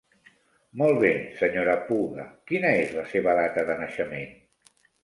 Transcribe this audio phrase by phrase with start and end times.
[0.81, 1.75] Molt bé Sra.
[1.91, 4.39] Puga, quina és la seva data de naixement?